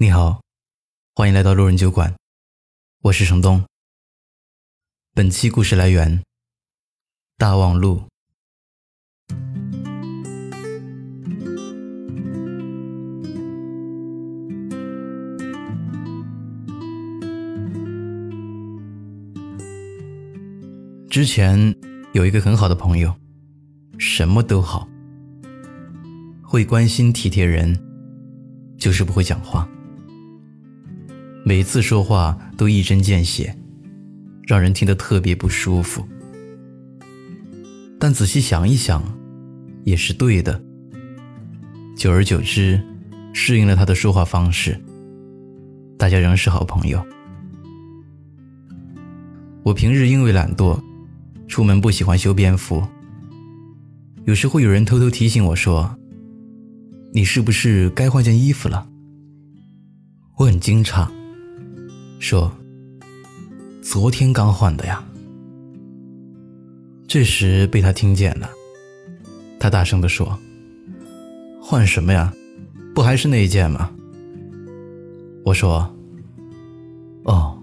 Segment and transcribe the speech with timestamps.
[0.00, 0.40] 你好，
[1.16, 2.14] 欢迎来到路人酒馆，
[3.02, 3.64] 我是程东。
[5.12, 6.22] 本期故事来源：
[7.36, 8.04] 大望路。
[21.10, 21.74] 之前
[22.12, 23.12] 有一个很好的朋友，
[23.98, 24.88] 什么都好，
[26.44, 27.76] 会关心体贴人，
[28.78, 29.68] 就是不会讲话。
[31.48, 33.56] 每次说话都一针见血，
[34.46, 36.06] 让人听得特别不舒服。
[37.98, 39.02] 但仔细想一想，
[39.82, 40.62] 也是对的。
[41.96, 42.78] 久而久之，
[43.32, 44.78] 适应了他的说话方式，
[45.96, 47.02] 大家仍是好朋友。
[49.62, 50.78] 我平日因为懒惰，
[51.46, 52.86] 出门不喜欢修边幅。
[54.26, 55.96] 有时会有人偷偷提醒我说
[57.14, 58.86] ：“你是不是该换件衣服了？”
[60.36, 61.10] 我很惊诧。
[62.18, 62.50] 说
[63.82, 65.04] ：“昨天刚换的呀。”
[67.06, 68.50] 这时被他听见了，
[69.58, 70.38] 他大声地说
[71.62, 72.32] ：“换什么呀？
[72.94, 73.90] 不还是那一件吗？”
[75.44, 75.90] 我说
[77.24, 77.58] ：“哦，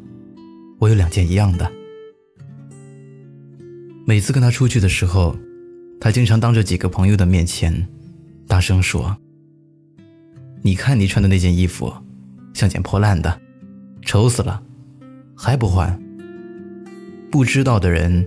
[0.79, 1.71] 我有两件一样的。”
[4.07, 5.35] 每次跟他出去的时候，
[5.99, 7.87] 他经常当着几个朋友的面前，
[8.47, 9.15] 大声说
[10.63, 11.93] ：“你看你穿的那件衣服，
[12.53, 13.41] 像捡破烂的。”
[14.05, 14.61] 丑死了，
[15.35, 15.99] 还不换？
[17.31, 18.25] 不知道的人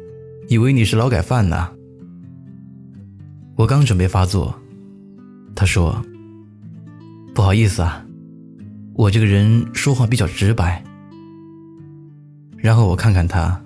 [0.48, 1.70] 以为你是劳改犯呢。
[3.54, 4.52] 我刚准备发作，
[5.54, 6.04] 他说
[7.32, 8.04] ：“不好意思啊，
[8.94, 10.82] 我这个人说话比较直白。”
[12.58, 13.58] 然后我看看他，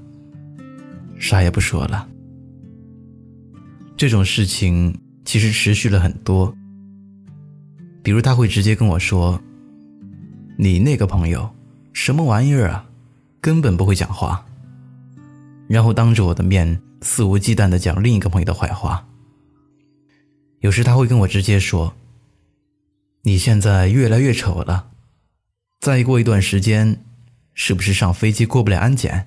[1.19, 2.07] 啥也不说了。
[3.97, 6.55] 这种事情其实持续了很多，
[8.03, 9.41] 比如他会直接跟我说
[10.59, 11.49] ：“你那个朋友。”
[11.93, 12.87] 什么玩意儿啊，
[13.41, 14.45] 根本不会讲话。
[15.69, 19.07] 然后当着我的面肆无忌惮地讲另一个朋友的坏话。
[20.61, 21.95] 有时他会跟我直接说
[23.23, 24.91] ：“你现在越来越丑了，
[25.81, 27.03] 再过一段时间，
[27.55, 29.27] 是不是上飞机过不了安检？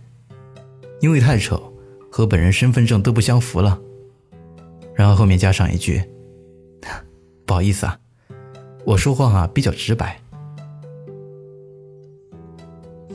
[1.01, 1.73] 因为太丑，
[2.11, 3.81] 和本人身份证都不相符了。”
[4.95, 6.03] 然后后面加上一句
[7.45, 7.99] ：“不好意思啊，
[8.85, 10.21] 我说话啊比较直白。”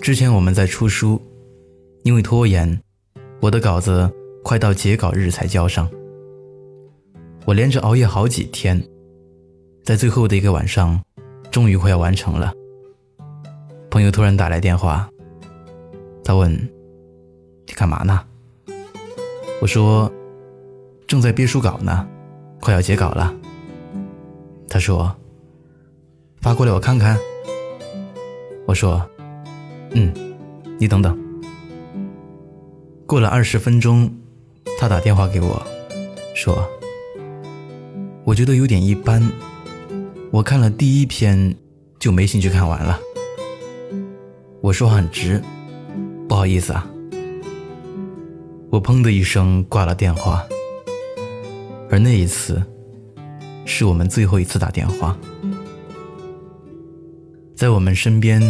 [0.00, 1.20] 之前我们在出书，
[2.04, 2.80] 因为拖延，
[3.38, 4.10] 我的稿子
[4.42, 5.88] 快到截稿日才交上。
[7.44, 8.82] 我连着熬夜好几天，
[9.84, 10.98] 在最后的一个晚上，
[11.50, 12.50] 终于快要完成了。
[13.90, 15.06] 朋友突然打来电话，
[16.24, 16.50] 他问
[17.68, 18.24] ：“你干嘛呢？”
[19.60, 20.10] 我说
[21.06, 22.08] ：“正在憋书稿呢，
[22.58, 23.34] 快要截稿了。”
[24.66, 25.14] 他说
[26.40, 27.18] ：“发过来我看看。”
[28.66, 29.09] 我说。
[29.92, 30.12] 嗯，
[30.78, 31.18] 你等等。
[33.06, 34.08] 过了二十分钟，
[34.78, 35.60] 他打电话给我，
[36.34, 36.64] 说
[38.24, 39.20] ：“我觉得有点一般，
[40.30, 41.56] 我看了第一篇
[41.98, 43.00] 就没兴趣看完了。”
[44.62, 45.42] 我说话很直，
[46.28, 46.88] 不好意思啊。
[48.70, 50.46] 我砰的一声挂了电话。
[51.90, 52.62] 而那一次，
[53.64, 55.18] 是我们最后一次打电话。
[57.56, 58.40] 在我们身边。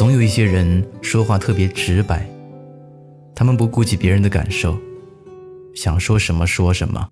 [0.00, 2.26] 总有一些人说话特别直白，
[3.34, 4.80] 他们不顾及别人的感受，
[5.74, 7.10] 想说什么说什么。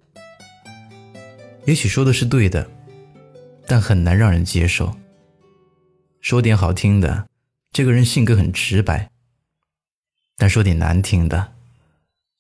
[1.67, 2.67] 也许说的是对的，
[3.67, 4.97] 但很难让人接受。
[6.23, 7.29] 说点好听的，
[7.73, 9.11] 这个人性格很直白；
[10.39, 11.53] 但说点难听的，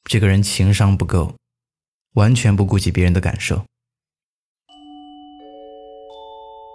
[0.04, 1.34] 这个人情商不够，
[2.14, 3.66] 完全不顾及别人的感受。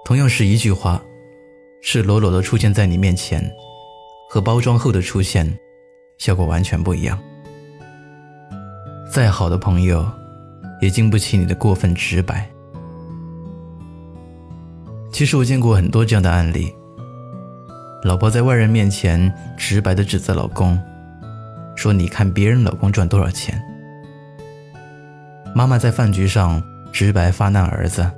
[0.05, 1.03] 同样是一句话。
[1.85, 3.43] 赤裸裸的出现在你面前，
[4.29, 5.45] 和包装后的出现，
[6.17, 7.19] 效果完全不一样。
[9.11, 10.09] 再好的朋友，
[10.79, 12.49] 也经不起你的过分直白。
[15.11, 16.73] 其实我见过很多这样的案例：
[18.05, 20.81] 老婆在外人面前直白的指责老公，
[21.75, 23.59] 说你看别人老公赚多少钱；
[25.53, 26.63] 妈妈在饭局上
[26.93, 28.09] 直白发难儿子。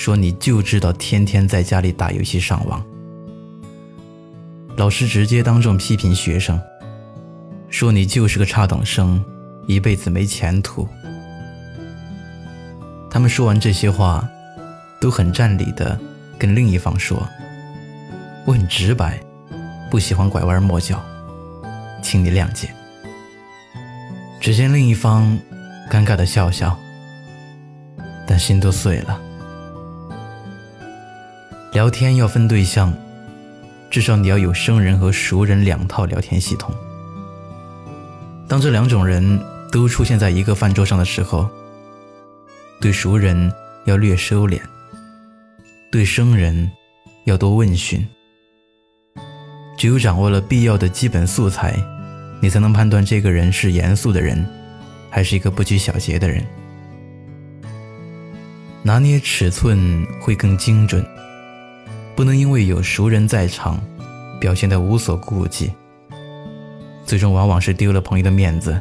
[0.00, 2.82] 说你就知道天天在家里打游戏上网。
[4.78, 6.58] 老师直接当众批评学生，
[7.68, 9.22] 说你就是个差等生，
[9.66, 10.88] 一辈子没前途。
[13.10, 14.26] 他们说完这些话，
[15.02, 16.00] 都很占理的
[16.38, 17.28] 跟另一方说
[18.48, 19.20] ：“我很直白，
[19.90, 20.98] 不喜欢拐弯抹角，
[22.02, 22.70] 请你谅解。”
[24.40, 25.38] 只见另一方
[25.90, 26.74] 尴尬的笑笑，
[28.26, 29.20] 但心都碎了。
[31.80, 32.92] 聊天要分对象，
[33.88, 36.74] 至少你要有生人和熟人两套聊天系统。
[38.46, 39.42] 当这两种人
[39.72, 41.48] 都出现在一个饭桌上的时候，
[42.82, 43.50] 对熟人
[43.86, 44.60] 要略收敛，
[45.90, 46.70] 对生人
[47.24, 48.06] 要多问询。
[49.78, 51.82] 只有掌握了必要的基本素材，
[52.42, 54.46] 你才能判断这个人是严肃的人，
[55.08, 56.44] 还是一个不拘小节的人。
[58.82, 61.02] 拿捏尺寸会更精准，
[62.20, 63.82] 不能因为有熟人在场，
[64.38, 65.72] 表现得无所顾忌。
[67.06, 68.78] 最终往往是丢了朋友的面子，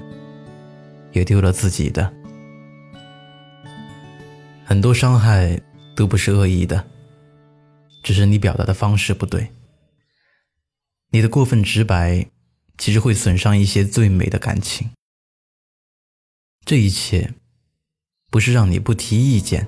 [1.14, 2.14] 也丢了自己的。
[4.66, 5.58] 很多伤害
[5.96, 6.86] 都不是恶意的，
[8.04, 9.48] 只是你表达的方式不对。
[11.12, 12.26] 你的过分直白，
[12.78, 14.90] 其实会损伤一些最美的感情。
[16.66, 17.34] 这一切，
[18.30, 19.66] 不是让你不提意见，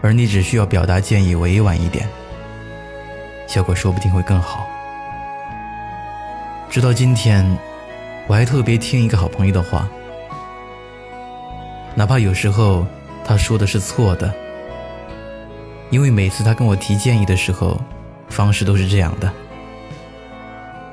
[0.00, 2.08] 而你只需要表达建议委婉一点，
[3.46, 4.66] 效果说不定会更好。
[6.70, 7.46] 直到今天，
[8.26, 9.88] 我还特别听一个好朋友的话，
[11.94, 12.86] 哪怕有时候
[13.24, 14.32] 他说的是错的，
[15.90, 17.78] 因为每次他跟我提建议的时候，
[18.28, 19.30] 方式都是这样的。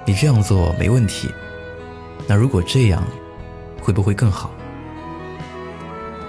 [0.05, 1.29] 你这样做没问题，
[2.27, 3.01] 那如果这样，
[3.81, 4.49] 会不会更好？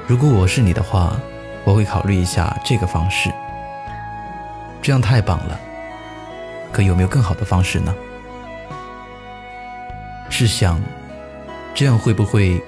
[0.07, 1.17] 如果我是你的话，
[1.65, 3.31] 我会考虑一下这个方式。
[4.83, 5.59] 这样太棒了，
[6.73, 7.95] 可有没有更好的方式呢？
[10.29, 10.81] 试想，
[11.75, 12.63] 这样会不会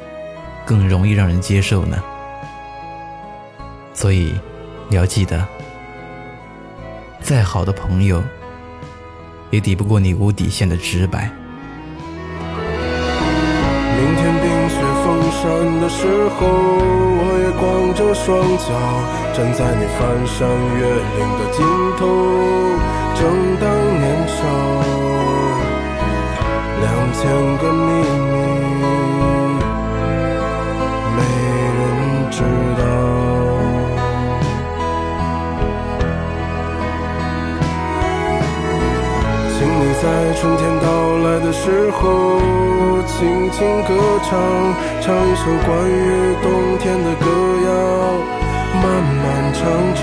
[0.64, 1.96] 更容易让人接受呢？
[3.94, 4.34] 所以
[4.88, 5.46] 你要记得，
[7.20, 8.22] 再好的朋友。
[9.50, 11.30] 也抵不过你无底线的直白。
[13.98, 16.40] 明天冰雪封山的时候，
[17.20, 18.72] 我也光着双脚
[19.36, 20.48] 站在你翻山
[20.78, 21.60] 越岭的尽
[21.98, 22.02] 头。
[24.36, 24.40] 少，
[26.80, 27.20] 两千
[27.58, 27.88] 个秘
[28.30, 28.34] 密。
[31.14, 31.18] 没
[31.78, 31.80] 人
[32.30, 32.36] 知
[32.78, 32.82] 道。
[39.54, 40.04] 请你在
[40.40, 40.84] 春天到
[41.24, 42.00] 来的时候，
[43.06, 43.16] 轻
[43.52, 43.90] 轻歌
[44.24, 44.30] 唱，
[45.00, 45.92] 唱一首关于
[46.42, 46.44] 冬
[46.78, 47.24] 天的歌
[47.66, 47.70] 谣，
[48.82, 48.84] 漫
[49.22, 49.24] 漫
[49.54, 49.60] 长
[49.94, 50.02] 长，